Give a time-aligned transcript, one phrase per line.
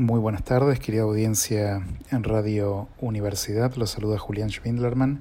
[0.00, 3.74] Muy buenas tardes, querida audiencia en Radio Universidad.
[3.74, 5.20] Los saluda Julián Schwindlerman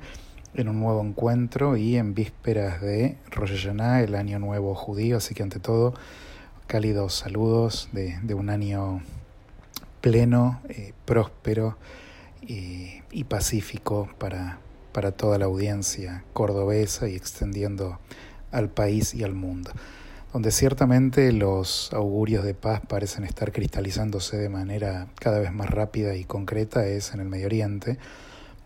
[0.54, 5.18] en un nuevo encuentro y en vísperas de Rosh Hashanah, el año nuevo judío.
[5.18, 5.96] Así que ante todo,
[6.65, 9.01] cálidos saludos de, un año
[9.99, 11.77] pleno, eh, próspero
[12.43, 14.59] eh, y pacífico para,
[14.93, 17.99] para toda la audiencia cordobesa y extendiendo
[18.49, 19.71] al país y al mundo
[20.34, 26.15] donde ciertamente los augurios de paz parecen estar cristalizándose de manera cada vez más rápida
[26.15, 27.97] y concreta, es en el Medio Oriente,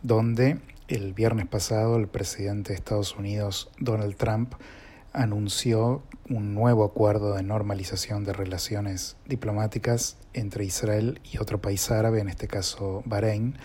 [0.02, 0.60] donde
[0.90, 4.54] el viernes pasado el presidente de Estados Unidos, Donald Trump,
[5.14, 12.20] anunció un nuevo acuerdo de normalización de relaciones diplomáticas entre Israel y otro país árabe,
[12.20, 13.56] en este caso Bahrein,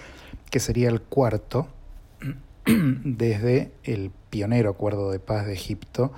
[0.50, 1.68] que sería el cuarto
[2.66, 6.12] desde el pionero acuerdo de paz de Egipto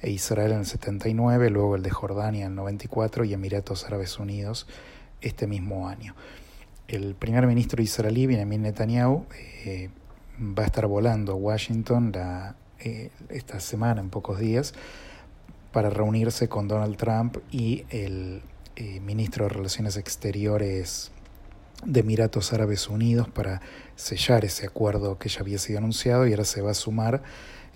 [0.00, 4.18] e Israel en el 79, luego el de Jordania en el 94 y Emiratos Árabes
[4.18, 4.66] Unidos
[5.20, 6.14] este mismo año.
[6.88, 9.26] El primer ministro israelí, Benjamin Netanyahu,
[9.64, 9.90] eh,
[10.40, 12.12] va a estar volando a Washington
[12.78, 14.74] eh, esta semana, en pocos días,
[15.72, 18.42] para reunirse con Donald Trump y el
[18.76, 21.10] eh, ministro de Relaciones Exteriores
[21.84, 23.60] de Emiratos Árabes Unidos para
[23.96, 27.22] sellar ese acuerdo que ya había sido anunciado y ahora se va a sumar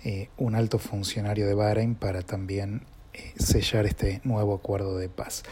[0.03, 5.43] eh, un alto funcionario de Bahrein para también eh, sellar este nuevo acuerdo de paz.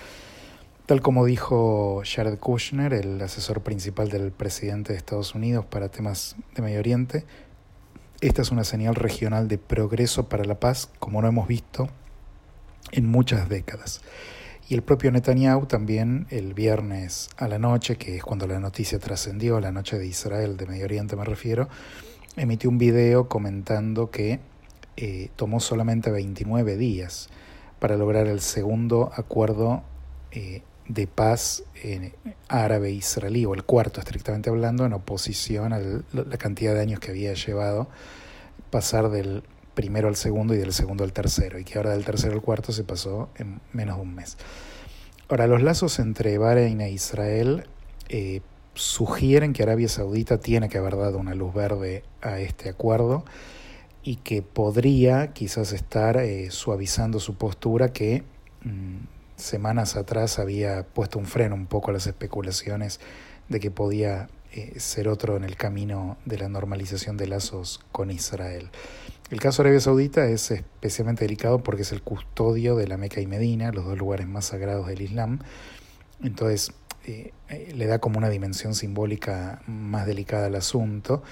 [0.85, 6.35] Tal como dijo Jared Kushner, el asesor principal del presidente de Estados Unidos para temas
[6.55, 7.25] de Medio Oriente,
[8.21, 11.89] esta es una señal regional de progreso para la paz como no hemos visto
[12.91, 14.01] en muchas décadas.
[14.67, 18.99] Y el propio Netanyahu también el viernes a la noche, que es cuando la noticia
[18.99, 21.69] trascendió, la noche de Israel, de Medio Oriente me refiero,
[22.39, 24.39] emitió un video comentando que
[24.97, 27.29] eh, tomó solamente 29 días
[27.79, 29.83] para lograr el segundo acuerdo
[30.31, 31.63] eh, de paz
[32.47, 37.33] árabe-israelí, o el cuarto estrictamente hablando, en oposición a la cantidad de años que había
[37.33, 37.87] llevado
[38.71, 39.43] pasar del
[39.75, 42.71] primero al segundo y del segundo al tercero, y que ahora del tercero al cuarto
[42.71, 44.37] se pasó en menos de un mes.
[45.29, 47.67] Ahora, los lazos entre Bahrein e Israel
[48.09, 48.41] eh,
[48.79, 53.25] sugieren que Arabia Saudita tiene que haber dado una luz verde a este acuerdo
[54.03, 58.23] y que podría quizás estar eh, suavizando su postura que
[58.63, 58.99] mm,
[59.35, 63.01] semanas atrás había puesto un freno un poco a las especulaciones
[63.49, 68.11] de que podía eh, ser otro en el camino de la normalización de lazos con
[68.11, 68.69] Israel.
[69.29, 73.19] El caso de Arabia Saudita es especialmente delicado porque es el custodio de la Meca
[73.19, 75.39] y Medina, los dos lugares más sagrados del Islam.
[76.23, 76.71] Entonces,
[77.05, 81.23] eh, eh, le da como una dimensión simbólica más delicada al asunto,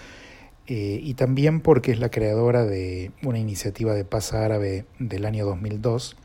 [0.65, 5.45] eh, y también porque es la creadora de una iniciativa de paz árabe del año
[5.45, 6.15] 2002,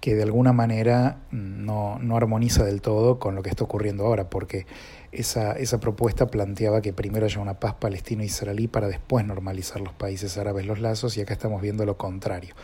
[0.00, 4.30] que de alguna manera no, no, armoniza del todo con lo que está ocurriendo ahora,
[4.30, 4.66] porque
[5.12, 10.38] esa, esa propuesta planteaba que primero haya una paz palestino-israelí para después normalizar los países
[10.38, 12.54] árabes los lazos, y acá estamos viendo lo contrario.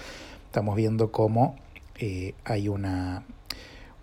[0.47, 1.57] Estamos viendo cómo
[2.45, 3.25] hay una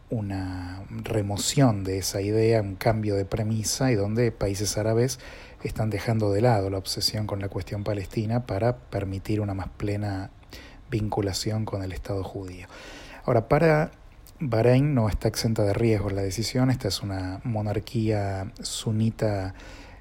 [0.09, 5.19] una remoción de esa idea, un cambio de premisa y donde países árabes
[5.63, 10.29] están dejando de lado la obsesión con la cuestión palestina para permitir una más plena
[10.91, 12.67] vinculación con el Estado judío.
[13.25, 13.91] Ahora, para
[14.39, 19.55] Bahrein no está exenta de riesgos la decisión, esta es una monarquía sunita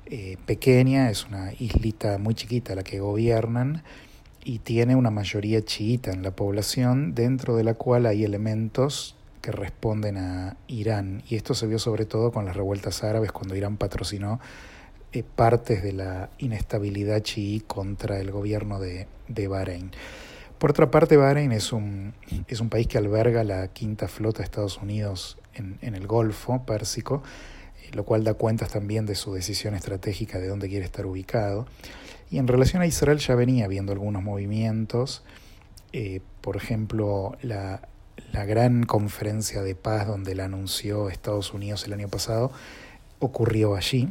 [0.07, 3.83] eh, pequeña, es una islita muy chiquita la que gobiernan
[4.45, 9.53] y tiene una mayoría chiita en la población, dentro de la cual hay elementos que
[9.53, 11.22] responden a Irán.
[11.28, 14.41] Y esto se vio sobre todo con las revueltas árabes, cuando Irán patrocinó
[15.12, 19.91] eh, partes de la inestabilidad chií contra el gobierno de, de Bahrein.
[20.59, 22.15] Por otra parte, Bahrein es un,
[22.49, 26.65] es un país que alberga la quinta flota de Estados Unidos en, en el Golfo
[26.65, 27.22] Pérsico,
[27.82, 31.66] eh, lo cual da cuentas también de su decisión estratégica de dónde quiere estar ubicado.
[32.31, 35.22] Y en relación a Israel ya venía viendo algunos movimientos,
[35.93, 37.82] eh, por ejemplo, la,
[38.34, 42.50] la gran conferencia de paz donde la anunció Estados Unidos el año pasado
[43.20, 44.09] ocurrió allí.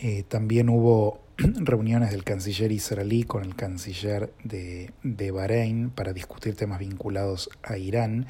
[0.00, 6.56] Eh, también hubo reuniones del canciller israelí con el canciller de, de Bahrein para discutir
[6.56, 8.26] temas vinculados a Irán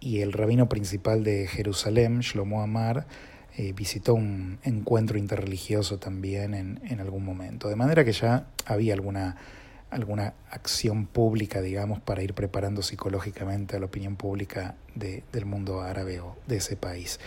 [0.00, 3.06] y el rabino principal de Jerusalén, Shlomo Amar,
[3.58, 7.68] eh, visitó un encuentro interreligioso también en, en algún momento.
[7.68, 9.36] De manera que ya había alguna
[9.90, 15.82] alguna acción pública, digamos, para ir preparando psicológicamente a la opinión pública de, del mundo
[15.82, 17.20] árabe o de ese país.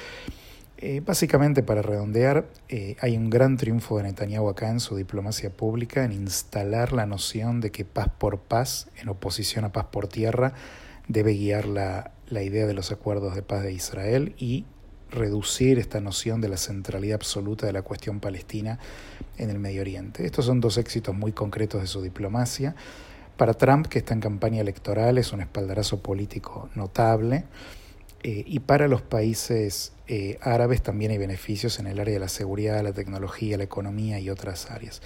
[0.78, 5.50] Eh, básicamente, para redondear, eh, hay un gran triunfo de Netanyahu acá en su diplomacia
[5.50, 10.08] pública, en instalar la noción de que paz por paz, en oposición a paz por
[10.08, 10.54] tierra,
[11.08, 14.66] debe guiar la, la idea de los acuerdos de paz de Israel y
[15.14, 18.80] reducir esta noción de la centralidad absoluta de la cuestión palestina
[19.38, 20.26] en el Medio Oriente.
[20.26, 22.76] Estos son dos éxitos muy concretos de su diplomacia.
[23.38, 27.46] Para Trump, que está en campaña electoral, es un espaldarazo político notable.
[28.24, 32.30] Eh, y para los países eh, árabes también hay beneficios en el área de la
[32.30, 35.02] seguridad, la tecnología, la economía y otras áreas.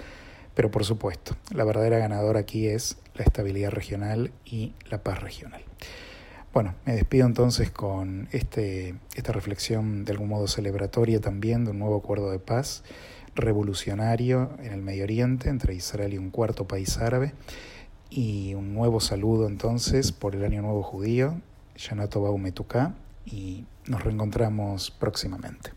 [0.54, 5.62] Pero por supuesto, la verdadera ganadora aquí es la estabilidad regional y la paz regional.
[6.58, 11.78] Bueno, me despido entonces con este, esta reflexión de algún modo celebratoria también de un
[11.78, 12.82] nuevo acuerdo de paz
[13.36, 17.32] revolucionario en el Medio Oriente entre Israel y un cuarto país árabe
[18.10, 21.40] y un nuevo saludo entonces por el Año Nuevo Judío,
[21.76, 22.92] Yanatobau Metuká,
[23.24, 25.70] y nos reencontramos próximamente.